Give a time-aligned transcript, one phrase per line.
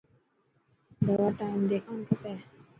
[1.05, 2.33] دوا ٽائيم تي کاڻ کپي.